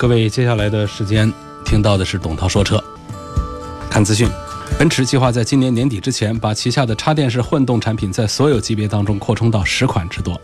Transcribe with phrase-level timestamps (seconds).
[0.00, 1.30] 各位，接下来的时间
[1.62, 2.82] 听到的是董涛说车。
[3.90, 4.26] 看资讯，
[4.78, 10.40] 奔驰计划在今年年底之前，把旗下的插电式混动产品在所有级别当中扩充到十款之多。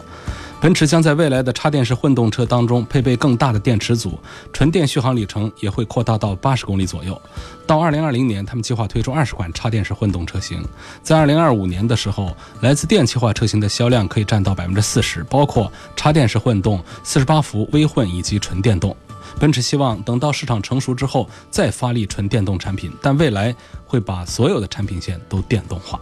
[0.61, 4.19] 奔驰将在未来的插电式混动车当中配备更大的电池组，
[4.53, 7.19] 纯电续航里程也会扩大到八十公里左右。
[7.67, 10.63] 到二零二零年，他们计划推出二十款插电式混动车型。
[11.03, 18.95] 在二零二五年的时候，来自电气化车型的销量可以占到百分之四十，包括插电式混动、四十八伏微混以及纯电动。
[19.39, 26.01] 奔驰希望等到市场成熟之后再发力纯电动产品，但未来会把所有的产品线都电动化。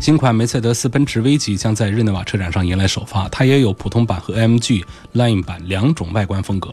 [0.00, 6.72] 新款梅赛德斯奔驰 V 级将在日内瓦车展上迎来首发，它也有普通版和 M G Line 版两种外观风格，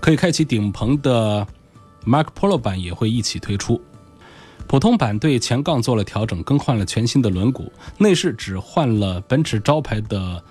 [0.00, 1.46] 可以开启顶棚的
[2.04, 3.80] Mark Polo 版也会一起推出。
[4.66, 10.42] 普通版对前杠做了调整，更换了全新的轮毂，内饰只换了奔驰招牌的。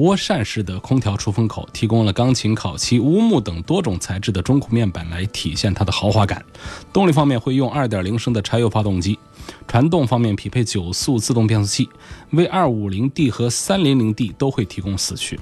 [0.00, 6.42] 涡扇式的空调出风口提供了钢琴、烤漆、乌木等多种材质的中控面板来体现它的豪华感。
[6.90, 9.18] 动力方面会用2.0升的柴油发动机，
[9.68, 11.86] 传动方面匹配九速自动变速器
[12.32, 15.38] ，V250D 和 300D 都会提供四驱。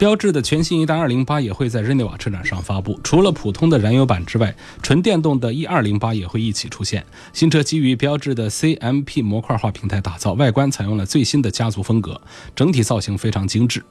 [0.00, 2.98] 标致的全新一代208也会在日内瓦车展上发布。
[3.04, 7.04] 除了普通的燃油版之外，纯电动的 E-208 也会一起出现。
[7.34, 12.18] 新车基于标致的 CMP 模块化平台打造，外观采用了最新的家族风格，
[12.56, 13.84] 整体造型非常精致。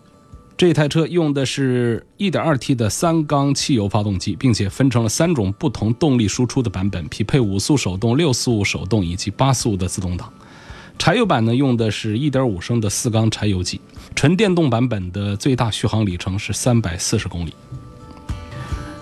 [0.58, 10.34] 这台车用的是 1.2T 的三缸汽油发动机，并且分成了三种不同动力输出的版本，匹配五速手动、六速手动以及八速的自动挡。
[11.00, 13.80] 柴油版呢，用的是1.5升的四缸柴油机。
[14.16, 17.54] 纯电动版本的最大续航里程是三百四十公里。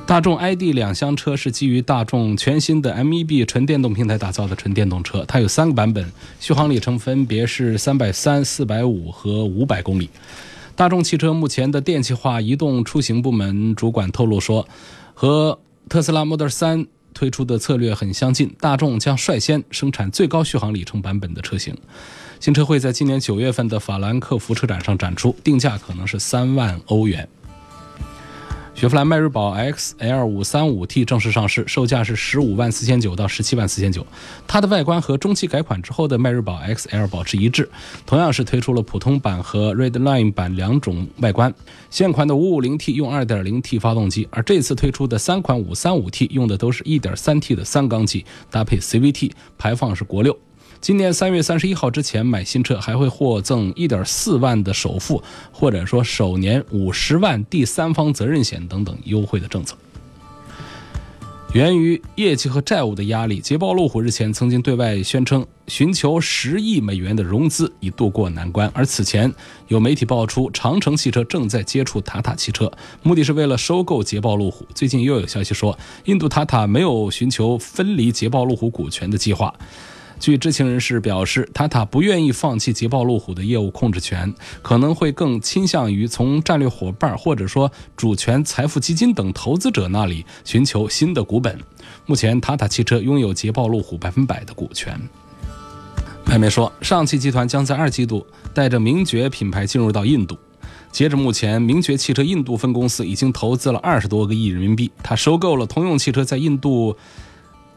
[0.06, 6.10] 大众 ID 两厢车是基于大众全新的 MEB 纯电动平台打造的纯电动车，它有三个版本，
[6.40, 10.08] 续航里程分别是三百三、四百五和五百公里。
[10.76, 14.66] 大众汽车目前的电气化移动出行部门主管透露说，
[15.16, 15.60] 和
[15.90, 16.86] 特斯拉 Model 3
[17.18, 21.76] 推出的策略很相近，大众将率先生产最高续航里程版本的车型。
[22.40, 27.28] 新车会在今年九月份的法兰克福车展上展出，定价可能是三万欧元。
[28.78, 34.06] 雪佛兰迈锐宝 XL 五三五 T 正式上市，售价是十五万四千九到十七万四千九。
[34.46, 37.68] 它的外观和中期改款之后的迈锐宝 XL 保持一致，
[38.06, 41.52] 同样是推出了普通版和 Redline 版两种外观。
[41.90, 50.38] 现款的五五零 T 用二点零 T 发动机，而这次推出的三款五三五 T 用的都是一点三 T 的三缸机，搭配 CVT，排放是国六。
[50.80, 55.22] 今年三月三十一号之前买新车还会获赠一点四万的首付，
[55.52, 59.76] 或者说首年五十万第三方责任险等等优惠的政策。
[61.54, 68.70] 源于业绩和债务的压力，捷豹路虎日前曾经对外宣称寻求十亿美元的融资以渡过难关。
[68.76, 69.34] 而此前
[69.68, 72.72] 有媒体爆出，长城汽车正在接触塔塔汽车，
[73.02, 74.68] 目的是为了收购捷豹路虎。
[74.76, 79.54] 最近又有消息说，印度塔塔没有寻求分离捷豹路虎股权的计划。
[80.20, 91.58] 据知情人士表示，塔塔不愿意放弃捷豹路虎的业务控制权，可能会更倾向于从战略伙伴或者说主权财富基金等投资者那里寻求新的股本。
[92.06, 95.00] 目前，塔塔汽车拥有捷豹路虎百分百的股权。
[96.26, 100.38] 外媒说，上汽集团将在二季度带着名爵品牌进入到印度。
[100.92, 104.92] 截至目前，名爵汽车印度分公司已经投资了二十多个亿人民币。
[105.04, 106.98] 它收购了通用汽车在印度。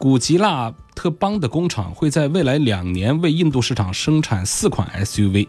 [0.00, 5.46] 古吉拉特邦的工厂会在未来两年为印度市场生产四款 SUV。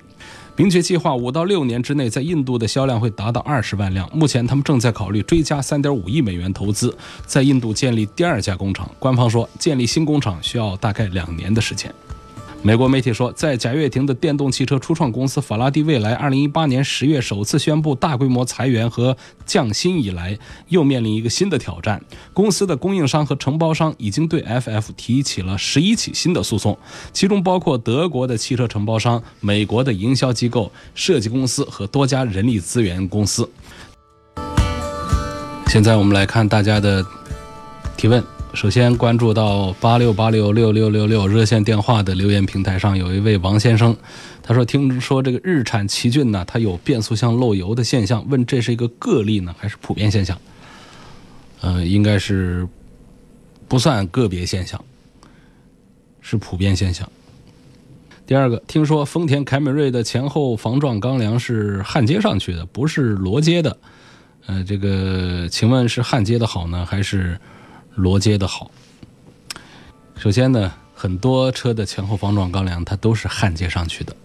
[0.58, 4.10] 明确计划五到六年之内在印度的销量会达到二十万辆。
[4.14, 6.94] 目前，他们正在考虑追加三点五亿美元投资，
[7.26, 8.92] 在印度建立第二家工厂。
[9.00, 11.90] 官方说，建立新工厂需要大概两年的时间。
[12.64, 19.18] 美国媒体说，在贾跃亭的电动汽车初创公司法拉第未来，二零一八年十月首次宣布大规模裁员和
[19.48, 20.38] 降薪以来，
[20.68, 22.00] 又面临一个新的挑战。
[22.34, 26.78] 公司的供应商和承包商已经对 FF 提起了十一起新的诉讼，
[27.12, 33.50] 其中包括德国的汽车承包商、美国的营销机构、设计公司和多家人力资源公司。
[35.66, 37.04] 现在我们来看大家的
[37.98, 38.24] 提问。
[38.54, 43.96] 首先关注到八六八六六六六六热线电话的留言平台上，有一位王先生，
[44.44, 50.38] 他说：“听说这个日产奇骏呢，它有变速箱漏油的现象，问这是一个个例呢，还是普遍现象？”
[51.62, 52.68] 呃，应该是
[53.68, 54.84] 不算个别现象，
[56.20, 57.10] 是普遍现象。
[58.28, 63.78] 第二个，听说丰田凯美瑞的前后防撞钢梁是焊接上去的，不是螺接的。
[64.46, 67.40] 呃，这个请问是焊接的好呢，还是
[67.96, 68.72] 螺接的好？
[70.16, 74.16] 首先呢，很多车的前后防撞钢梁它都是焊接上去的。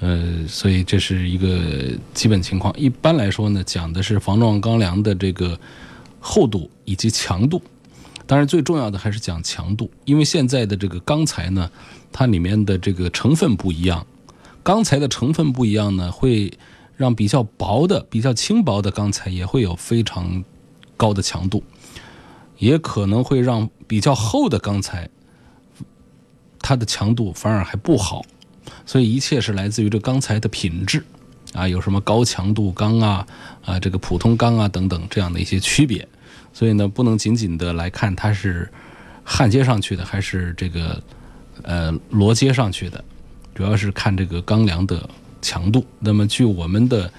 [0.00, 2.76] 呃，所以这是一个基本情况。
[2.78, 5.58] 一般来说呢，讲的是防撞钢梁的这个
[6.20, 7.62] 厚度以及强度。
[8.26, 11.70] 当然，最重要的还是讲强度，因为现在的这个钢材呢，
[12.10, 14.06] 它里面的这个成分不一样。
[14.62, 16.52] 钢材的成分不一样呢，会
[16.96, 20.42] 让比较薄的、比较轻薄的钢材也会有非常
[20.96, 21.62] 高的强度，
[22.58, 25.08] 也可能会让比较厚的钢材
[26.60, 28.24] 它的强度反而还不好。
[28.86, 31.04] 所以一切是来自于这钢材的品质，
[31.52, 33.26] 啊，有什么高强度钢啊，
[33.64, 36.06] 啊，这个普通钢啊等等这样的一些区别。
[36.52, 38.70] 所以呢，不能仅仅的来看它是
[39.24, 41.02] 焊接上去的还是这个
[41.62, 43.02] 呃螺接上去的，
[43.54, 45.08] 主要是看这个钢梁的
[45.42, 45.84] 强度。
[45.98, 47.12] 那么据我们的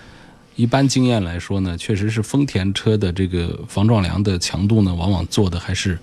[0.56, 5.98] 一般经验来说呢，确实是丰田车的这个防撞梁的强度呢，往往做的还是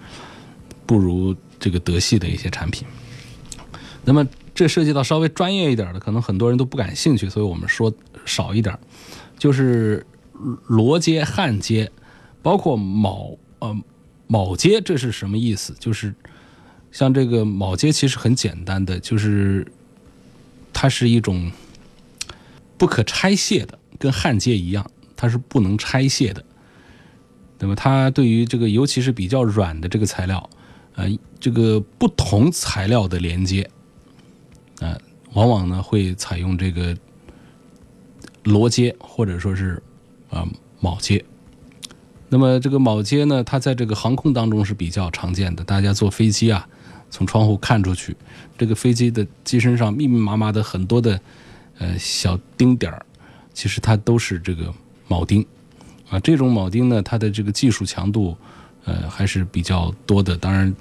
[0.86, 2.86] 不如这个德系的一些产品。
[4.04, 4.26] 那么。
[4.54, 7.90] 这涉及到稍微专业一点的，可能很多人都不感兴趣，所以我们说
[8.26, 8.78] 少一点。
[9.38, 10.06] 就是
[10.66, 11.90] 螺接、焊接，
[12.42, 13.74] 包括铆呃
[14.28, 15.74] 铆接，这是什么意思？
[15.80, 16.14] 就是
[16.92, 19.66] 像这个铆接其实很简单的，就是
[20.70, 21.50] 它是一种
[22.76, 24.84] 不可拆卸的，跟焊接一样，
[25.14, 26.44] 它是不能拆卸的。
[27.60, 30.50] 那么它对于这个尤其是比较软的这个材料，
[30.96, 31.08] 呃，
[31.38, 33.70] 这个不同材料的连接。
[34.80, 34.98] 呃，
[35.34, 36.96] 往往呢会采用这个
[38.42, 39.80] 螺接或者说是
[40.28, 40.44] 啊
[40.80, 41.24] 铆接。
[42.28, 45.62] 那么这个铆接呢，它在这个航空当中是比较常见的。
[45.62, 46.66] 大家坐飞机啊，
[47.10, 48.16] 从窗户看出去，
[48.58, 51.20] 这个飞机的机身上密密麻麻的很多的
[51.78, 53.06] 呃小钉点儿，
[53.54, 54.72] 其实它都是这个
[55.08, 55.46] 铆钉
[56.08, 56.20] 啊。
[56.20, 58.36] 这种铆钉呢，它的这个技术强度
[58.84, 60.74] 呃还是比较多的，当然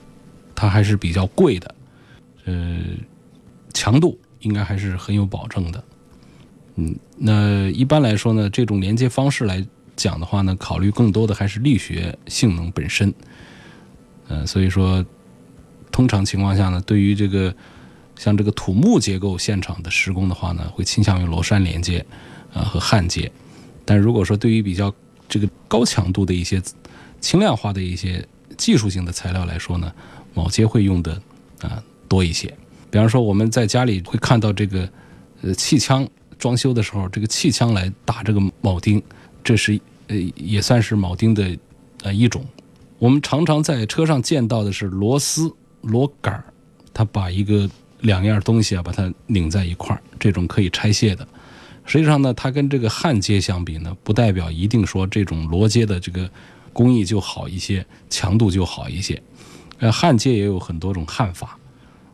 [0.55, 1.75] 它还是比较贵的，
[2.45, 2.79] 呃。
[3.73, 5.83] 强度应该还是很有保证的，
[6.75, 9.65] 嗯，那一般来说呢，这种连接方式来
[9.95, 13.11] 讲的话呢，考虑更多的还是力学性能本身，
[14.27, 15.03] 呃，所以说，
[15.89, 17.55] 通常情况下呢，对于这个
[18.17, 22.05] 像这个土木结构现场的施工的话呢，会倾向于螺栓连接
[22.53, 23.31] 啊和焊接，
[23.85, 24.93] 但如果说对于比较
[25.27, 26.61] 这个高强度的一些
[27.19, 28.25] 轻量化的一些
[28.57, 29.93] 技术性的材料来说呢，
[30.35, 31.21] 铆接会用的
[31.61, 32.47] 啊多一些。
[32.89, 34.89] 比方说，我们在家里会看到这个，
[35.41, 36.05] 呃，气枪
[36.37, 39.01] 装修的时候，这个气枪来打这个铆钉，
[39.43, 41.57] 这是呃也算是铆钉的
[42.03, 42.45] 呃一种。
[42.99, 45.51] 我们常常在车上见到的是螺丝、
[45.81, 46.43] 螺杆儿，
[46.93, 47.69] 它把一个
[48.01, 51.25] 两样东西啊把它拧在一块儿，这种可以拆卸的。
[51.85, 56.29] 实际上呢，它跟这个焊接相比呢，不代表一定说这种螺接的这个
[56.73, 59.21] 工艺就好一些，强度就好一些。
[59.79, 61.57] 呃，焊接也有很多种焊法。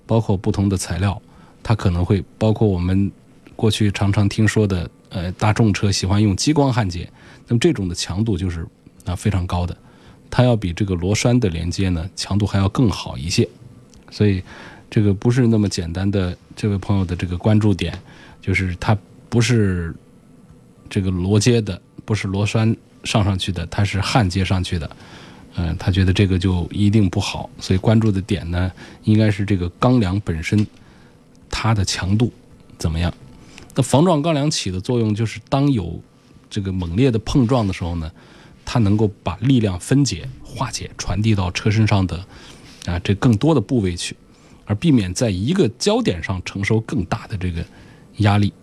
[0.09, 1.21] 包括不同的材料，
[1.61, 3.11] 它可能会包括我们
[3.57, 7.11] 过去常常听说的，呃，大众车喜欢用激光焊接，
[7.45, 8.65] 那么这种的强度就是
[9.03, 9.75] 啊非常高的，
[10.29, 13.45] 它要比这个螺栓的连接呢强度还要更好一些，
[14.09, 14.41] 所以
[14.89, 16.33] 这个不是那么简单的。
[16.55, 18.01] 这位朋友的这个关注点
[18.41, 18.97] 就是它
[19.29, 19.93] 不是
[20.89, 24.89] 这个螺接的，不是螺栓上上去的，它是焊接上去的。
[25.59, 28.71] 嗯，他觉得这个就一定不好，所以关注的点呢，
[29.05, 30.65] 应该是这个钢梁本身
[31.49, 32.31] 它的强度
[32.77, 33.11] 怎么样。
[33.73, 35.99] 那防撞钢梁起的作用就是，当有
[36.47, 38.11] 这个猛烈的碰撞的时候呢，
[38.63, 42.23] 它能够把力量分解、化解、传递到车身上的
[42.85, 44.15] 啊这更多的部位去，
[44.65, 47.65] 而避免在一个焦点上承受更大的这个
[48.17, 48.53] 压力，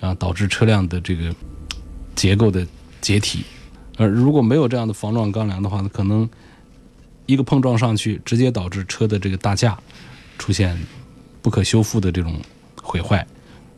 [0.00, 1.34] 啊导致车辆的这个
[2.14, 2.66] 结构的
[3.00, 3.44] 解体。
[3.98, 6.28] 而如果没有这样的防撞钢梁的话呢，可能
[7.24, 9.78] 一个碰撞上去，直接导致车的这个大架
[10.38, 10.78] 出现
[11.40, 12.38] 不可修复的这种
[12.82, 13.26] 毁坏，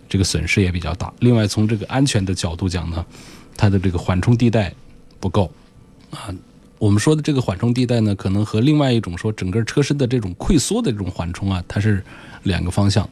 [0.09, 1.13] 这个损失也比较大。
[1.21, 3.07] 另外，从这个安全的角度讲呢，
[3.57, 4.75] 它的这个缓冲地带
[5.21, 5.53] 不够
[6.11, 6.35] 啊。
[6.79, 12.05] 我们说的这个缓冲地带呢，可能和另外一种说整个车身的这种溃缩的这种缓冲啊，它是
[12.43, 13.09] 两个方向。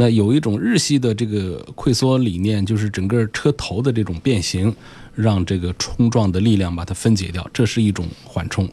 [0.00, 4.74] 那有一种日系的这个溃缩理念，就是整个车头的这种变形。
[5.12, 8.66] 让这个冲撞的力量把它分解掉，这是一种缓冲。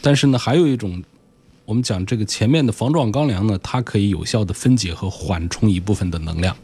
[0.00, 1.02] 但是呢，还有一种，
[1.66, 6.56] 我们讲这个前面的防撞钢梁呢，它可以有效的分解和缓冲一部分的能量，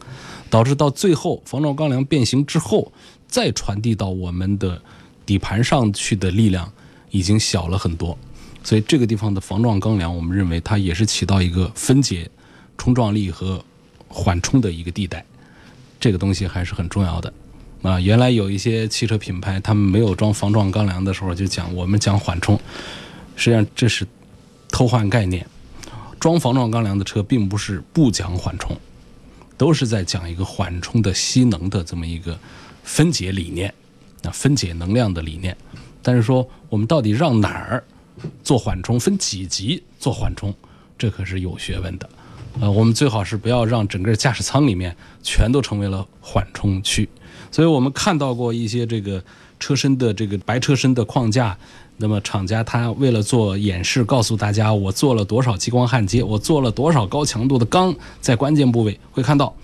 [0.49, 2.91] 导致到最后防撞钢梁变形之后，
[3.27, 4.81] 再传递到我们的
[5.23, 6.71] 底盘上去的力量，
[7.11, 8.17] 已经小了很多，
[8.63, 12.27] 所以这个地方的防撞钢梁，我们认为它也是起到一个分解
[12.75, 13.63] 冲撞力和
[14.07, 15.23] 缓冲的一个地带，
[15.99, 17.33] 这个东西还是很重要的。
[17.83, 22.59] 啊，原来有一些汽车品牌，他们没有装防撞钢梁的时候，就讲我们讲缓冲，
[23.35, 24.05] 实际上这是
[24.69, 25.45] 偷换概念。
[26.19, 28.75] 装防撞钢梁的车并不是不讲缓冲，
[29.55, 32.37] 都是在讲一个缓冲的吸能的这么一个
[32.83, 33.71] 分解理念，
[34.23, 35.55] 啊，分解能量的理念。
[36.01, 37.83] 但是说我们到底让哪儿
[38.43, 40.51] 做缓冲，分几级做缓冲，
[40.97, 42.09] 这可是有学问的。
[42.59, 47.07] 呃，我们最好是不要让整个驾驶舱里面全都成为了缓冲区。
[47.51, 49.23] 所以我们看到过一些这个
[49.59, 51.57] 车身的这个白车身的框架，
[51.97, 59.55] 那么厂家他为了做演示，告诉大家我做了多少激光焊接，我做了多少高强度的钢在关键部位，会看到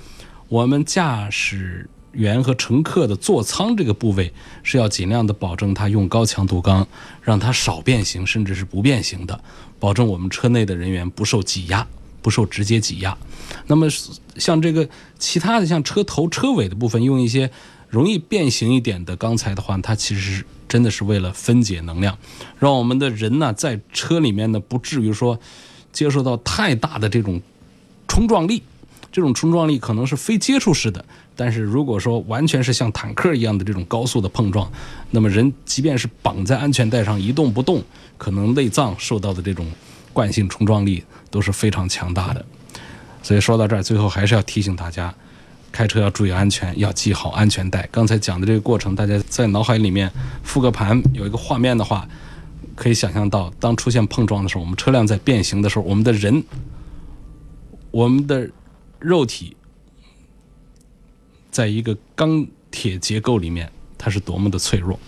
[0.48, 4.32] 我们驾驶员和乘客的座舱这个部位
[4.62, 6.88] 是要尽量的保证它用高强度钢，
[7.22, 9.40] 让它少变形，甚至是不变形的，
[9.80, 11.86] 保证我们车内的人员不受挤压，
[12.24, 13.16] 不受直接挤压。
[13.68, 13.88] 那么
[14.38, 14.90] 像这个
[15.20, 17.52] 其他的像车头、车尾的部分，用一些。
[17.90, 22.18] 容易变形一点的钢材的话，它其实是真的是为了分解能量，
[22.58, 25.40] 让我们的人呢在车里面呢不至于说
[25.92, 27.40] 接受到太大的这种
[28.08, 28.64] 冲撞力。
[29.12, 34.68] 这种冲撞力可能是非接触式的，但是如果说完全是像坦克一样的这种高速的碰撞，
[35.12, 37.84] 那么人即便是绑在安全带上一动不动，
[38.18, 39.72] 可能内脏受到的这种
[40.12, 41.04] 惯性冲撞力
[41.34, 42.46] 都是非常强大的。
[43.24, 45.12] 所以说到这儿，最后还是要提醒大家。
[45.72, 47.90] 开车要注意安全，要系好安全带。
[47.92, 50.08] 刚才讲的这个过程，大家在脑海里面
[50.44, 52.08] 复个盘，有一个画面的话，
[52.76, 56.44] 可以想象到，当出现碰撞的时候，我们车辆在变形的时候，我们的人，
[57.90, 58.48] 我们的
[59.00, 59.58] 肉体，
[61.50, 65.00] 在一个钢铁结构里面，它是多么的脆弱。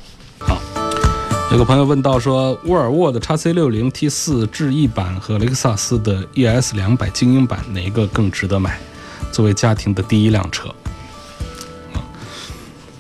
[1.52, 8.78] 有个朋友问到说，沃尔沃的 x C 六零 T 四智逸版和雷克萨斯的 ES 两百精英版哪一个更值得买？
[9.32, 10.74] 作为家庭的第一辆车，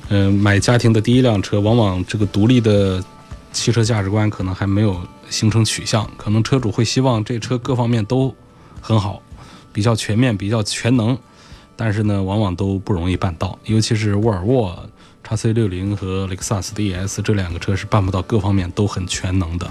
[0.10, 3.04] 嗯，买家庭的第一辆车，往往这个独立的
[3.52, 8.34] 汽车价值观可能还没有形成取向，可能车主会希望这车各方面都
[8.80, 9.22] 很好，
[9.74, 11.18] 比较全面，比较全能，
[11.76, 14.88] 但是呢，往往都不容易办到，尤其是沃尔沃
[15.28, 19.70] x C 六零和雷克萨斯的 ES 这两个车是办不到各方面都很全能的，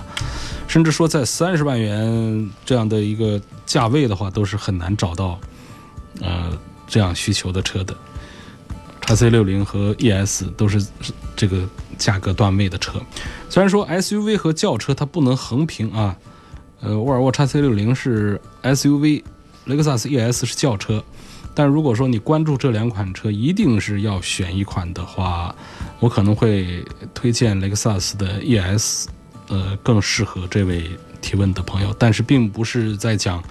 [0.66, 5.38] 甚至说在三十万元这样的一个价位的话，都是很难找到。
[6.20, 6.56] 呃，
[6.86, 7.92] 这样需求的车的
[9.00, 10.84] ，x C 六零和 ES 都是
[11.34, 11.68] 这个
[11.98, 13.00] 价格段位的车。
[13.50, 16.16] 虽然说 SUV 和轿车它不能横平啊，
[16.80, 19.24] 呃，沃尔沃 x C 六零是 SUV，
[19.64, 21.02] 雷克萨斯 ES 是轿车。
[21.54, 25.54] 但如果说你关注这两款车，一定是要选一款的话，
[26.00, 26.84] 我可能会
[27.14, 29.06] 推荐雷克萨斯的 ES，
[29.48, 31.94] 呃，更适合这位提问的朋友。
[31.98, 33.42] 但是并不是在讲。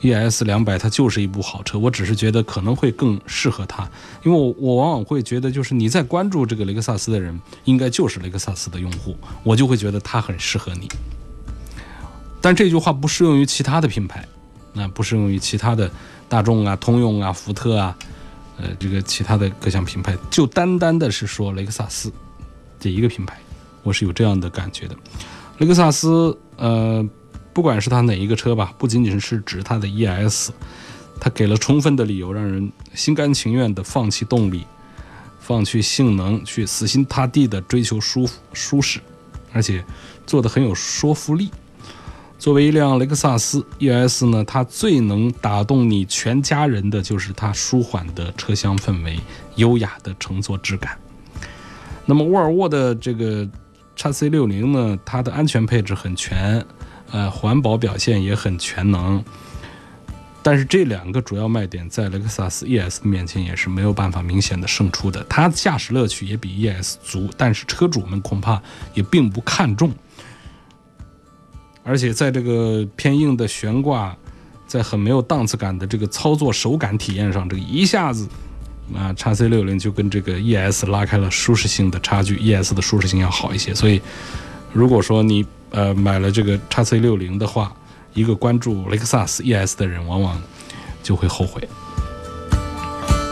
[0.00, 3.82] ES 两百它就是一部好车，我只是觉得可能会更适合它，
[4.22, 10.88] 因为我我往往会觉得，就是你在关注这个雷克萨斯的人，应该就是雷克萨斯的用户，我就会觉得它很适合你。
[12.40, 14.24] 但这句话不适用于其他的品牌，
[14.72, 15.90] 那不适用于其他的
[16.28, 17.96] 大众啊、通用啊、福特啊，
[18.58, 22.12] 呃，这个其他的各项品牌，就单单的是说雷克萨斯
[22.78, 23.38] 这一个品牌，
[23.82, 24.94] 我是有这样的感觉的。
[25.58, 27.08] 雷克萨斯，呃。
[27.50, 30.50] 不管是它哪一个车吧，不仅仅是指它的 ES，
[31.18, 34.64] 它给了充分的理由，让人心甘情愿的放弃动力，
[35.40, 39.00] 放弃性能，去死心塌地的追求舒服、舒适，
[39.52, 39.84] 而且
[40.24, 41.50] 做的很有说服力。
[42.38, 49.18] 作为一辆雷克萨斯 ES 呢，它最能打动你全家人的就是它舒缓的车厢氛围、
[49.56, 50.96] 优雅的乘坐质感。
[52.06, 53.46] 那么沃尔沃的这个
[53.96, 56.64] x C 六零呢，它的安全配置很全。
[57.10, 59.24] 呃，环保表现也很全能，
[60.42, 65.24] 但是这两个主要卖点在雷克萨斯 ES 面前也是没有办法明显的胜出的。
[65.26, 69.90] 它驾驶乐趣也比 ES 足，但是车主们恐怕也并不看重。
[71.88, 74.14] 而且在这个偏硬的悬挂，
[74.66, 78.28] 在很没有档次感的这个操作手感体验上，这个一下子
[78.94, 83.74] 啊，叉 C 六零就跟这个 ES 拉开了舒适性的差距，ES 的舒适性要好一些。
[83.74, 84.02] 所以，
[84.74, 87.74] 如果说你呃，买了这个叉 C 六零的话，
[88.12, 90.38] 一个关注雷克萨斯 ES 的人，往往
[91.02, 91.66] 就会后悔。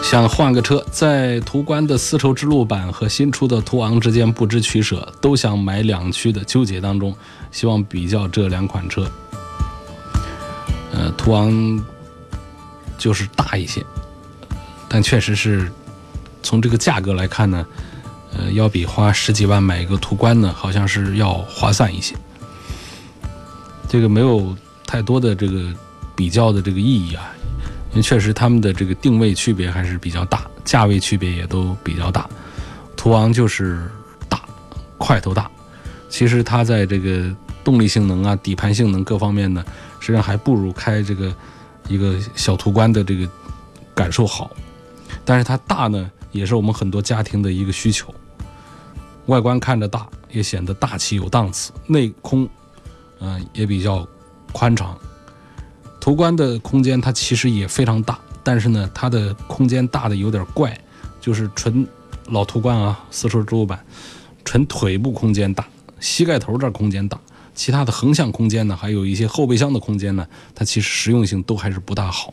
[0.03, 7.15] 想换个车，在途观的丝绸之路版和新出的途昂之间不知取舍，都想买两驱的纠结当中，
[7.51, 9.11] 希望比较这两款车。
[10.93, 11.85] 呃，途昂
[12.97, 13.85] 就是大一些，
[14.89, 15.71] 但确实是
[16.43, 17.67] 从这个价格来看呢。
[18.39, 22.15] 呃，要比花十几万买一个途观呢，好像是要划算一些。
[23.89, 24.55] 这个没有
[24.87, 25.73] 太多的这个
[26.15, 27.33] 比较的这个意义啊，
[27.97, 32.29] 因为确实他们的这个定位区别还是比较大，价位区别也都比较大。
[32.95, 33.91] 途昂就是
[34.29, 34.39] 大，
[34.99, 35.51] 块头大，
[36.11, 37.35] 其实它在这个
[37.65, 39.65] 动力性能啊、底盘性能各方面呢，
[39.99, 41.35] 实际上还不如开这个
[41.89, 43.27] 一个小途观的这个
[43.95, 44.51] 感受好。
[45.25, 48.15] 但是它大呢，也是我们很多家庭的一个需求。
[49.25, 52.47] 外观看着大，也显得大气有档次，内空，
[53.21, 54.07] 嗯，也比较
[54.53, 54.95] 宽敞。
[56.07, 60.79] 途观的空间它其实也非常大，但是呢，它的空间大的有点怪，
[61.21, 61.85] 就是纯
[62.27, 63.85] 老途观啊，四轮桌版，
[64.45, 65.67] 纯腿部空间大，
[65.99, 67.19] 膝盖头这空间大，
[67.57, 72.33] 其他的横向空间呢，还有一些后备箱的空间呢，它其实实用性都还是不大好。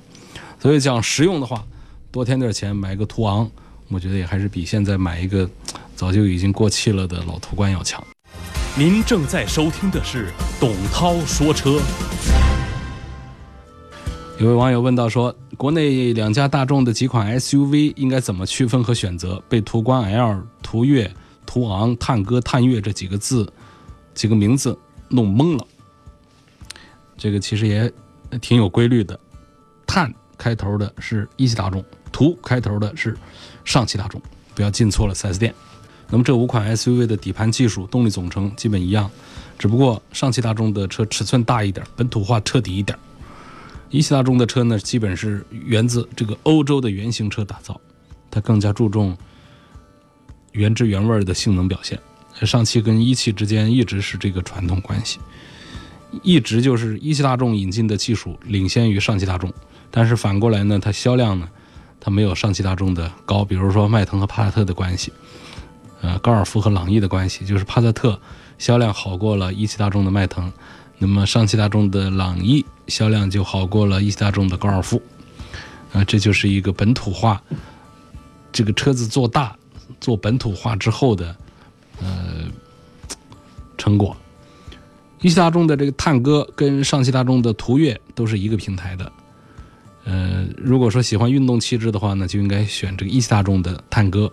[0.60, 1.66] 所以讲实用的话，
[2.12, 3.50] 多添点钱买个途昂，
[3.88, 5.50] 我觉得也还是比现在买一个。
[5.96, 8.04] 早就已经过气了的老途观要强。
[8.78, 11.82] 您正在收听的是董涛说车。
[14.44, 19.42] 有位网友问到说，国内两家大众的几款 SUV 应该怎么区分和选择？
[19.48, 21.10] 被途观 L、途岳、
[21.46, 23.50] 途昂、探歌、探岳这几个字、
[24.14, 25.66] 几个名字弄懵了。
[27.18, 27.90] 这个其实也
[28.42, 29.18] 挺有规律的。
[29.88, 31.82] 探开头的是一汽大众，
[32.12, 33.18] 途开头的是
[33.64, 34.22] 上汽大众，
[34.54, 35.56] 不要进错了 4S 店。
[36.10, 39.10] 那么这五款 SUV 的底盘技术、动力总成基本一样，
[39.58, 43.00] 只不过上汽大众的车尺寸大一点，本土化彻底一点。
[43.94, 47.80] 一汽大众的车呢，基本是源自这个欧洲的原型车打造，
[48.32, 49.16] 它更加注重
[50.52, 52.00] 原汁原味的性能表现。
[52.42, 55.20] 上汽跟一汽之间一直是这个传统关系，
[56.24, 59.54] 一直就是一汽大众引进的技术领先于上汽大众，
[59.92, 61.48] 但是反过来呢，它销量呢，
[62.00, 63.46] 它没有上汽大众的高。
[63.46, 65.14] 比如说迈腾和帕萨特的关系。
[66.02, 68.20] 呃，高尔夫和朗逸的关系就是帕萨特
[68.58, 70.52] 销量好过了一汽大众的迈腾，
[71.04, 75.02] 那么上汽大众的朗逸销量就好过了一汽大众的高尔夫，
[75.92, 77.44] 啊，这就是一个本土化，
[78.54, 79.54] 这个车子做大
[80.00, 81.36] 做本土化之后的
[82.02, 82.46] 呃
[83.78, 84.16] 成果。
[85.20, 89.12] 一汽大众的这个探歌跟上汽大众的途岳都是一个平台的，
[90.06, 94.32] 呃，如果说喜欢运动气质的话呢，就应该选这个一汽大众的探歌。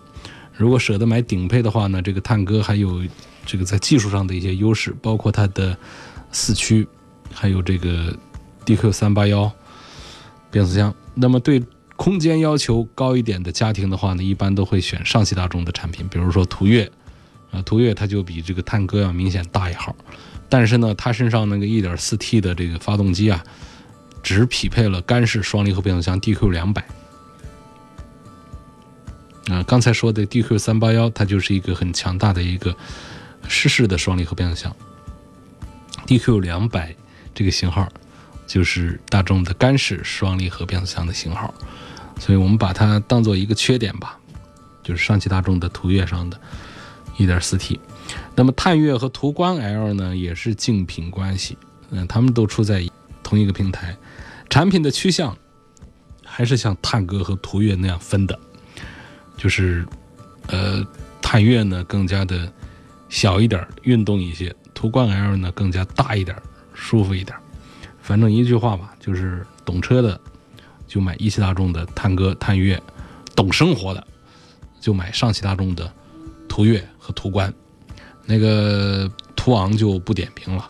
[0.57, 3.03] 如果舍得买顶配的话呢，这个探歌还有
[3.45, 5.77] 这个在技术上的一些优势，包括它的
[6.33, 6.87] 四驱，
[7.33, 8.17] 还有这个
[8.65, 9.51] DQ 三八幺
[10.51, 10.95] 变速箱。
[11.15, 11.63] 那么对
[11.97, 16.91] 空间要求高一点的家庭的话呢，一般都会选上汽大众的产品，比如说途岳
[17.51, 19.95] 啊，途岳它就比这个探歌要明显大一号，
[20.49, 23.45] 但是呢，它身上那个 1.4T 的这个发动机啊，
[24.23, 26.85] 只匹配了干式双离合变速箱 DQ 两百。
[29.49, 32.75] 啊，刚才说的 DQ 三八幺，它就是一个很强大的一个
[33.49, 34.75] 湿式的双离合变速箱。
[36.11, 36.93] DQ 两百
[37.33, 37.89] 这个型号
[38.45, 41.55] 就是大众的干式双离合变速箱的型号，
[42.19, 44.19] 所以我们把它当做一个缺点吧，
[44.83, 46.41] 就是上汽大众的途岳上的
[47.17, 47.79] 1.4T。
[48.35, 51.57] 那么探岳和途观 L 呢，也是竞品关系，
[51.91, 52.85] 嗯，他们都处在
[53.23, 53.97] 同一个平台，
[54.49, 55.39] 产品的趋向
[56.25, 58.37] 还是像探歌和途岳那样分的。
[59.37, 59.87] 就是，
[60.49, 60.85] 呃，
[61.23, 62.53] 探岳呢更加的
[63.09, 66.35] 小一点，运动一些；途观 L 呢更加大一点，
[66.73, 67.37] 舒服一点。
[68.01, 70.19] 反正一句话吧，就是懂车的
[70.87, 72.79] 就买一汽大众的探歌、探岳；
[73.37, 74.03] 懂生活的
[74.81, 75.93] 就买上汽大众的
[76.49, 77.53] 途岳和途观。
[78.25, 80.67] 那个途昂就不点评了，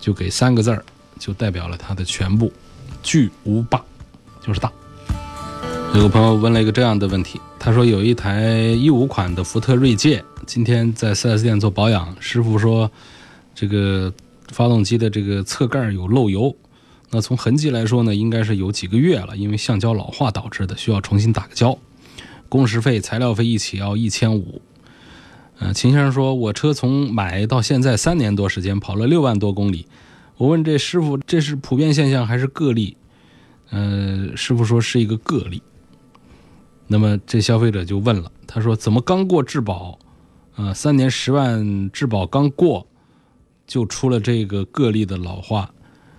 [0.00, 0.84] 就给三个字儿，
[1.20, 2.52] 就代表了它的全部：
[3.04, 3.80] 巨无霸，
[4.40, 4.72] 就是大。
[5.94, 7.40] 有个朋友问了一个这样的问题。
[7.60, 12.90] 他说有一台一五款的福特锐界，今天在 4S 店做保养，师傅说
[13.54, 14.12] 这个
[14.48, 16.54] 发动机的这个侧盖有漏油，
[17.10, 21.78] 那从痕迹来说呢，应该是有几个月了，因为橡胶老化导致的，需要重新打个胶，
[22.48, 24.60] 工时费、材料费一起要一千五。
[25.60, 29.86] 嗯，秦先生说，我车从买到现在三年多时间，跑了六万多公里，
[30.36, 32.96] 我问这师傅，这是普遍现象还是个例？
[33.70, 35.62] 呃，师傅说是一个个例。
[36.86, 39.98] 那么这消费者就问了，他说：“怎么刚过质保，
[40.56, 42.86] 呃，三年十万质保刚过，
[43.66, 45.70] 就出了这个个例的老化？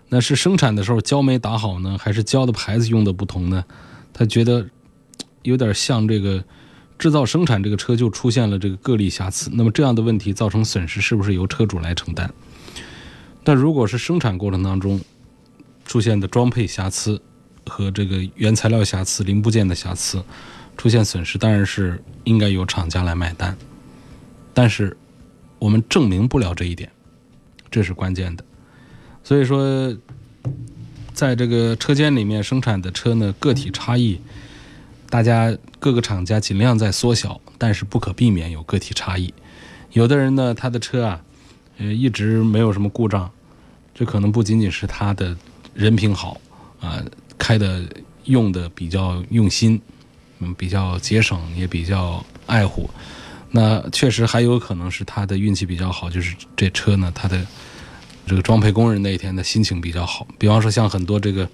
[0.10, 3.63] 那是生产的时候胶没打好呢，还是胶的牌子用的不同呢？
[4.13, 4.65] 他觉得
[5.43, 6.43] 有点像这个
[6.97, 9.49] 制造生产这个车就出现了这个个例瑕疵。
[9.53, 12.31] 那么这样的问题造成损失是不是由车主来承担？
[13.43, 15.01] 但如果是生产过程当中
[15.86, 17.21] 出现的装配瑕疵
[17.65, 20.23] 和这个原材料瑕疵、零部件的瑕疵。”
[20.77, 23.58] 出现损失当然是应该由厂家来买单，
[24.53, 24.97] 但是
[25.58, 26.91] 我们证明不了这一点，
[27.75, 28.45] 这是关键的。
[29.21, 29.93] 所以说，
[31.13, 34.17] 在这个车间里面生产的车呢，个体差异，
[35.09, 39.33] 大家各个厂家尽量在缩小，但是不可避免有个体差异。
[39.91, 41.21] 有的人呢，他的车啊，
[41.77, 43.29] 呃，一直没有什么故障，
[43.93, 45.35] 这可能不仅仅是他的
[45.73, 46.39] 人品好
[46.79, 47.03] 啊，
[47.38, 47.83] 开的
[48.23, 49.81] 用的比较用心，
[50.39, 52.89] 嗯，比较节省，也比较爱护。
[53.57, 57.39] 那确实还有可能是他的运气比较好，就是这车呢，他的
[58.27, 60.27] 这个装配工人那一天的心情比较好。
[60.37, 61.47] 比方说，像很多这个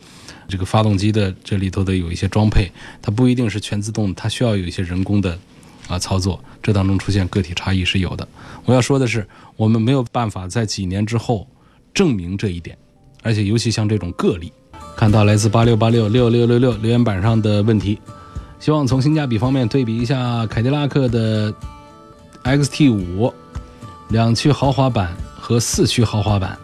[0.47, 2.71] 这个发动机的这里头的有一些装配，
[3.03, 5.37] 它不一定是全自动，它需要有一些人工的
[5.87, 8.27] 啊操作，这当中出现个体差异是有的。
[8.65, 11.47] 我要说的是，我们没有办法在几年之后
[11.93, 12.75] 证明这一点，
[13.21, 14.51] 而且尤其像这种个例，
[14.97, 17.99] 看到来自八六八六六六六六留言板上的问题，
[18.59, 21.53] 希望从性价比方面对比一下凯迪拉克的。
[22.43, 23.33] XT 五
[24.09, 26.57] 两驱豪华版和四驱豪华版，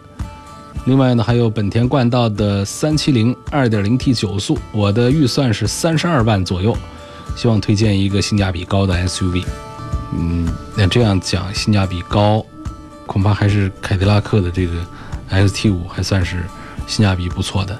[0.86, 6.76] 另外呢还有本田冠道的三七零二点零 T 九速，我的预算是三十二万左右，
[7.36, 9.44] 希望推荐一个性价比高的 SUV。
[10.12, 12.44] 嗯，那这样讲性价比高，
[13.06, 14.72] 恐怕还是凯迪拉克的这个
[15.30, 16.44] XT 五还算是
[16.86, 17.78] 性价比不错的，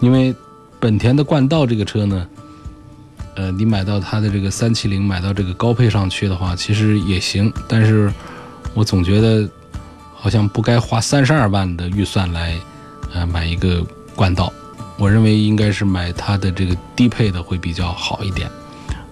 [0.00, 0.34] 因为
[0.78, 2.26] 本田的冠道这个车呢。
[3.40, 7.50] 呃，你买到它的这个三七零，买到这个高配上去的话，其实也行。
[7.66, 8.12] 但是，
[8.74, 9.48] 我总觉得
[10.14, 12.60] 好像不该花三十二万的预算来，
[13.14, 13.82] 呃，买一个
[14.14, 14.52] 冠道。
[14.98, 18.46] 我认为应该是买它的这个低配的会比较好一点。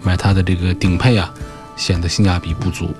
[0.02, 1.32] 买它的这个顶配啊，
[1.74, 2.94] 显得性价比不足。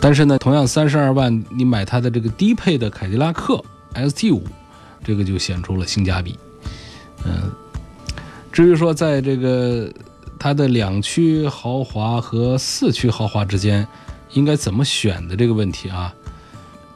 [0.00, 4.42] 但是呢，同样三十二万，你买它的这个低配的凯迪拉克 ST 五，
[5.04, 6.38] 这个就显出了性价比。
[7.26, 7.52] 嗯，
[8.50, 9.92] 至于说在这个。
[10.44, 13.88] 它的两驱豪华和四驱豪华之间
[14.34, 16.12] 应该怎么选的这个问题啊，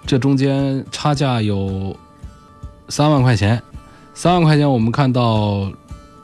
[0.05, 1.97] 这中间差价有
[2.91, 3.63] 三万块钱，
[4.13, 5.73] 三万块钱我们看到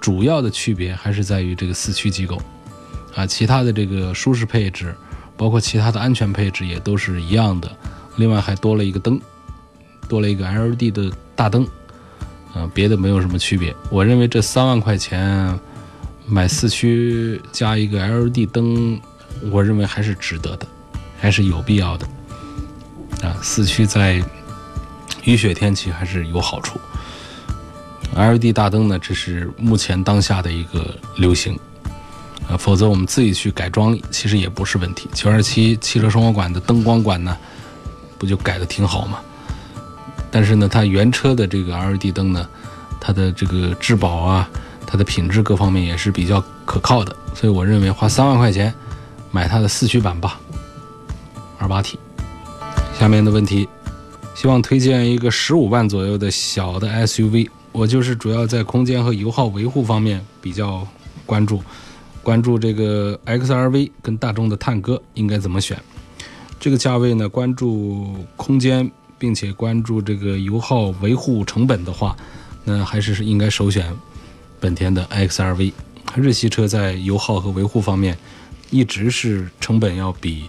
[0.02, 2.38] 主要的区别还是在于这个四驱机构
[3.14, 4.94] 啊，其他的这个舒适配置，
[5.34, 7.74] 包括其他的安全配置也都是一样的，
[8.16, 9.18] 另外还多了一个灯，
[10.10, 11.66] 多了一个 LED 的大灯，
[12.52, 13.74] 啊，别的没有什么区别。
[13.90, 15.58] 我认为这三万块钱。
[16.26, 18.98] 买四驱加一个 LED 灯，
[19.50, 20.66] 我认为还是值得的，
[21.20, 22.06] 还是有必要的。
[23.22, 24.22] 啊，四驱在
[25.24, 26.80] 雨雪天气还是有好处。
[28.16, 31.58] LED 大灯呢，这是目前当下的一个流行。
[32.48, 35.08] 啊，否则我们自己去改装其实也不是问题。
[35.12, 37.36] 九二七汽车生活馆的灯光管呢，
[38.18, 39.20] 不就改的挺好吗？
[40.30, 42.48] 但是呢，它原车的这个 LED 灯呢，
[43.00, 44.48] 它的这个质保啊。
[44.94, 48.72] 它的品质各方面也是比较可靠的，所以我认为花三万块钱
[49.32, 50.38] 买它的四驱版吧，
[51.58, 51.98] 二八 T。
[52.96, 53.68] 下面的问题，
[54.36, 57.50] 希望推荐一个十五万左右的小的 SUV。
[57.72, 60.86] 我就是主要在空间和油耗维护方面比较
[61.26, 61.60] 关注，
[62.22, 65.76] 关注这个 XRV 跟大众的探歌应该怎么选。
[66.60, 72.16] 这个价位呢，关注空间，并且关注这个油耗维护成本的话，
[72.62, 73.92] 那还是应该首选。
[74.64, 75.74] 本田的 XRV，
[76.16, 78.16] 日系车在油耗和维护方面，
[78.70, 80.48] 一直是成本要比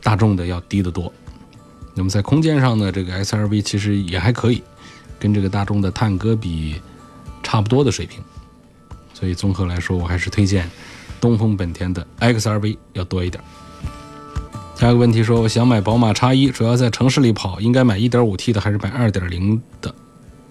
[0.00, 1.12] 大众的要低得多。
[1.96, 4.62] 那么在空间上呢，这个 XRV 其实也还可以，
[5.18, 6.80] 跟这个大众的探歌比
[7.42, 8.22] 差不多的水平。
[9.12, 10.70] 所以综合来说，我还是推荐
[11.20, 13.42] 东风本田的 XRV 要多一点。
[14.76, 19.92] 下一个问题说，我想买宝马 X1，主要在城市里跑，应该买 1.5T 的还是买2.0的？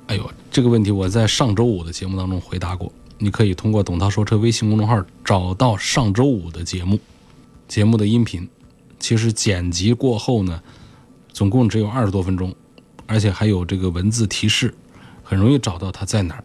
[0.08, 6.98] 哎呦，这个问题我在上周五的节目当中回答过，你可以通过“董涛说车”微信公众号找到上周五的节目，
[7.68, 8.48] 节目的音频，
[9.00, 10.62] 其实剪辑过后呢，
[11.34, 12.56] 总共只有二十多分钟，
[13.06, 14.74] 而且还有这个文字提示，
[15.24, 16.44] 很容易找到它在哪儿。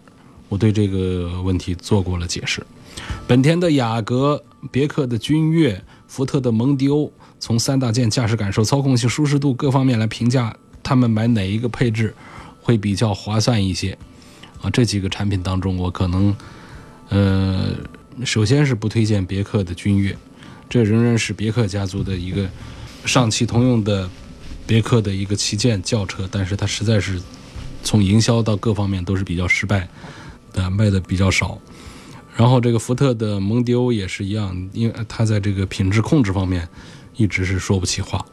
[0.48, 2.66] 我对这个问题做过了解释。
[3.28, 12.12] 本田的雅阁、别克的君越、福特的蒙迪欧，从三大件驾驶感受、操控性、舒适度各方面来评价，他们买哪一个配置？
[12.62, 13.98] 会比较划算一些，
[14.60, 16.34] 啊，这几个产品当中，我可能，
[17.08, 17.74] 呃，
[18.24, 20.16] 首先是不推荐别克的君越，
[20.70, 22.48] 这仍然是别克家族的一个
[23.04, 24.08] 上汽通用的
[24.64, 27.20] 别克的一个旗舰轿车，但是它实在是
[27.82, 29.88] 从营销到各方面都是比较失败，
[30.52, 31.58] 的卖的比较少。
[32.36, 36.68] 然后这个福特的蒙迪欧也是一样，因为它在这个品质控制方面
[37.16, 38.24] 一直是说不起话，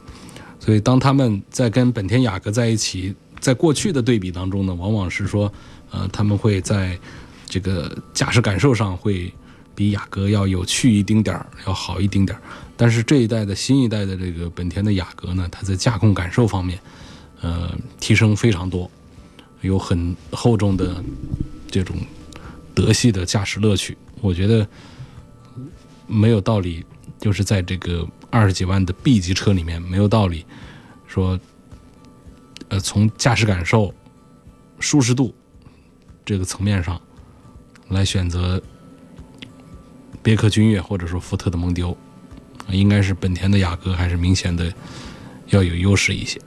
[0.60, 3.15] 所以当他们在跟本田雅阁在一起。
[3.39, 5.52] 在过去的对比当中呢，往往是说，
[5.91, 6.97] 呃，他们会在
[7.47, 9.34] 这个驾驶感受上会
[9.73, 12.41] 比雅阁要有趣一丁点儿，要好一丁点儿。
[12.75, 16.80] 但是这一代的新一代的这个本田的雅阁呢，它在驾控感受方面，
[17.41, 18.89] 呃，提升非常多。
[19.62, 21.04] 有很厚重的
[21.69, 21.97] 这种
[22.73, 24.65] 德系的驾驶乐趣，我觉得
[26.08, 26.86] 没有道理，
[27.19, 30.45] 就是在这个二十几万的 B 级车里面，没有道理
[31.08, 31.38] 说，
[32.69, 33.93] 呃，从驾驶感受、
[34.79, 35.34] 舒适度
[36.23, 36.99] 这个层面上
[37.89, 38.62] 来选择
[40.21, 41.97] 别克君越或者说福特的蒙迪欧，
[42.69, 44.71] 应该是本田的雅阁还是明显的
[45.47, 46.39] 要有优势一些。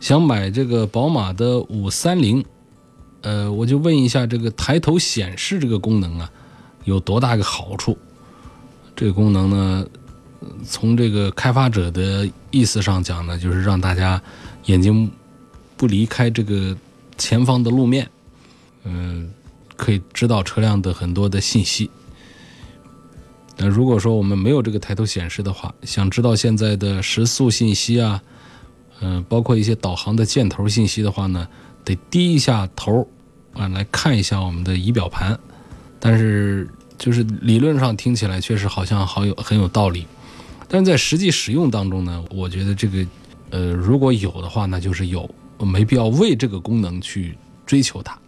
[0.00, 2.44] 想买这个宝马的五三零，
[3.22, 6.30] 呃，我就问一下，这个抬头显示这个功能啊，
[6.84, 7.96] 有多大个好处？
[8.94, 9.86] 这个功能呢，
[10.66, 14.22] 从这个开发者的意思上讲呢，就是让大家
[14.66, 15.10] 眼睛
[15.76, 16.76] 不离开这个
[17.18, 18.08] 前方的路面，
[18.84, 19.30] 嗯，
[19.76, 21.90] 可以知道车辆的很多的信息。
[23.56, 28.22] 那如果说我们没有这个抬头显示的话，想知道现在的时速信息啊。
[29.00, 31.46] 嗯，包括一些导航的箭头信息的话呢，
[31.84, 33.06] 得低一下头
[33.52, 35.38] 啊，来看一下我们的仪表盘。
[35.98, 40.06] 但是，就是理论上听起来确实好像好有很有道理，
[40.68, 43.04] 但是在实际使用当中呢，我觉得这个，
[43.54, 48.18] 呃，如果有的话，那就是有，没必要为这个功能去追求它。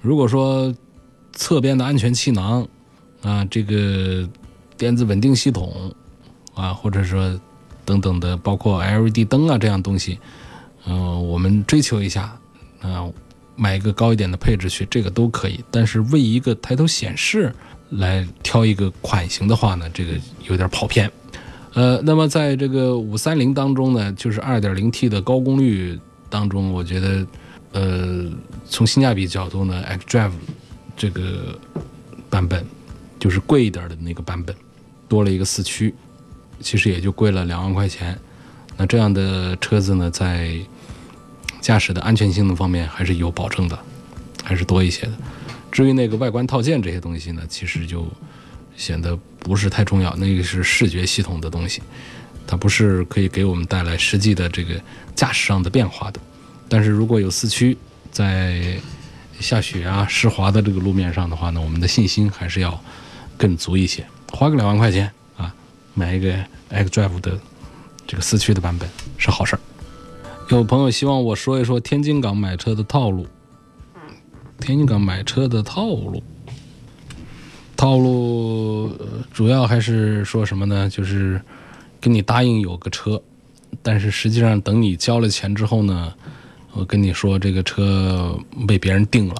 [0.00, 0.72] 如果说
[1.32, 2.66] 侧边的安全气囊
[3.22, 4.28] 啊，这个
[4.76, 5.92] 电子稳定系统
[6.54, 7.38] 啊，或者说。
[7.86, 10.18] 等等的，包括 LED 灯啊这样东西，
[10.86, 12.34] 嗯，我们追求一下，
[12.80, 13.04] 啊，
[13.56, 15.62] 买一个高一点的配置去，这个都可以。
[15.70, 17.54] 但是为一个抬头显示
[17.90, 20.12] 来挑一个款型的话呢，这个
[20.48, 21.12] 有点跑偏。
[21.74, 25.98] 呃，那么在这个五三零当中呢，就是 2.0T 的高功率
[26.30, 27.26] 当中，我觉得，
[27.72, 28.30] 呃，
[28.64, 30.32] 从性价比角度呢，xDrive
[30.96, 31.58] 这个
[32.30, 32.64] 版本
[33.18, 34.54] 就是贵一点的那个版本，
[35.08, 35.94] 多了一个四驱。
[36.60, 38.16] 其实也就贵了两万块钱，
[38.76, 40.56] 那这样的车子呢，在
[41.60, 43.76] 驾驶的安全性能方面还是有保证的，
[44.44, 45.12] 还是多一些的。
[45.72, 48.06] 至于那个外观套件这些东西呢，其实就
[48.76, 51.82] 显得不是太重要，那个是视觉系统的东西，
[52.46, 54.80] 它不是可以给我们带来实际的这个
[55.14, 56.20] 驾驶上的变化的。
[56.68, 57.76] 但是如果有四驱，
[58.10, 58.76] 在
[59.40, 62.80] 下雪啊、湿滑的这个路面上的话呢，我们的信心还是要
[63.36, 65.54] 更足一些，花个两万块钱啊。
[65.94, 66.34] 买一个
[66.70, 67.38] xDrive 的
[68.06, 69.60] 这个四驱的版本是好事儿。
[70.50, 73.26] 有朋友希望我说一说天津港买车的套路。
[74.60, 76.22] 天津港买车的套路，
[77.84, 78.90] 套路
[79.30, 80.88] 主要还是说什么呢？
[80.88, 81.38] 就是
[82.00, 83.22] 跟你答应有个车，
[83.82, 86.14] 但是实际上等你交了钱之后呢，
[86.72, 89.34] 我跟你说这个车被别人定了，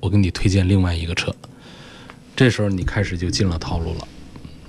[0.00, 1.32] 我给你推荐另外一个车，
[2.34, 4.08] 这时候你开始就进了套路了。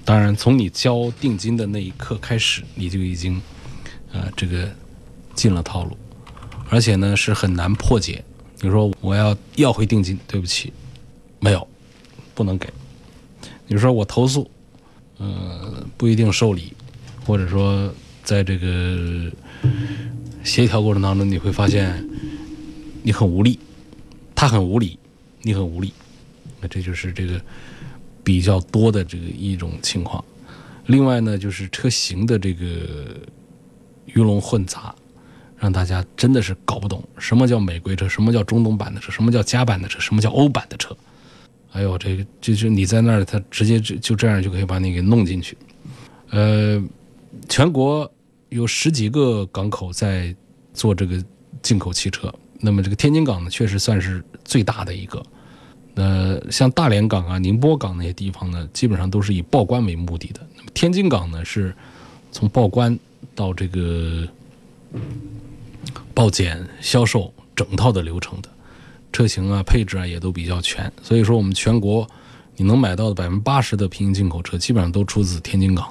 [0.04, 3.42] 当然，从你交定金的那一刻开始，你就已经，
[4.12, 4.70] 呃，这个
[5.34, 5.98] 进了套路，
[6.70, 8.24] 而且呢是很难破解。
[8.62, 10.72] 你说我要要回定金，对不起，
[11.40, 11.68] 没有，
[12.36, 12.72] 不能给。
[13.68, 14.50] 你说我投诉，
[15.18, 16.74] 呃，不一定受理，
[17.26, 19.32] 或者说在这个
[20.44, 22.08] 协调过程当中，你会发现
[23.04, 23.60] 你很无力，
[24.34, 24.98] 他很无理，
[25.42, 25.94] 你很无力，
[26.62, 27.42] 那这就是这个。
[28.26, 30.26] 比较多的这个一种情况，
[30.88, 32.66] 另外呢，就是车型的这个
[34.08, 34.96] 鱼龙混杂，
[35.60, 40.98] 让大家真的是搞不懂什么叫美规车，什么叫中东版的车，什么叫加版的车，什么叫欧版的车。
[41.76, 45.58] 哎呦，这个就是你在那儿，他直接就就这样就可以把你给弄进去。
[46.30, 46.82] 呃，
[47.50, 48.10] 全国
[48.48, 50.34] 有十几个港口在
[50.74, 51.22] 做这个
[51.62, 55.22] 进口汽车，那么这个天津港呢，确实算是最大的一个。
[55.96, 60.40] 呃，像大连港啊、宁波港那些地方呢，基本上都是以报关为目的的。
[60.56, 61.76] 那么天津港呢，是
[62.32, 62.98] 从报关
[63.34, 64.26] 到这个
[66.14, 68.50] 报检、销售整套的流程的，
[69.16, 70.92] 车型啊、配置啊也都比较全。
[71.02, 72.06] 所以说，我们全国
[72.58, 75.88] 你能买到的百分之八十的平行进口车，基本上都出自天津港。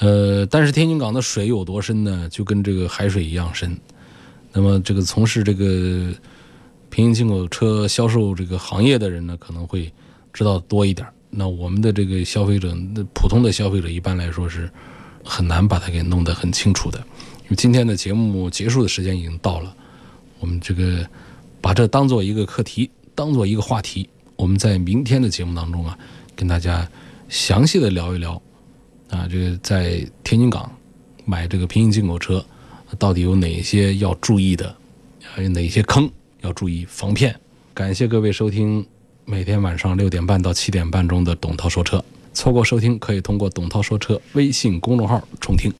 [0.00, 2.28] 呃，但是天津港的水有多深呢？
[2.28, 3.78] 就跟这个海水一样深。
[4.52, 6.12] 那么这个从事这个。
[6.90, 9.92] 平行进口车销售这个行业的人呢，可能会
[10.32, 11.04] 知道多一点。
[11.28, 14.70] 那我们的这个消费者，那普通的消费者一般来说是
[15.24, 17.00] 很难把它给弄得很清楚的。
[17.42, 19.74] 因为今天的节目结束的时间已经到了，
[20.38, 21.04] 我们这个
[21.64, 25.98] 把这当做一个课题，当做一个话题，我们在明天的节目当中啊，
[26.36, 26.86] 跟大家
[27.30, 28.34] 详细的聊一聊
[29.08, 30.70] 啊，这个在天津港
[31.24, 32.44] 买这个平行进口车
[32.98, 34.76] 到底有哪些要注意的，
[35.22, 36.06] 还有哪些坑。
[36.42, 37.34] 要注意防骗。
[37.72, 38.86] 感谢各位收听
[39.24, 42.04] 每天晚上六点半到七点半钟的董涛说车。
[42.34, 45.72] 错过收听，可以通过董涛说车微信公众号重听。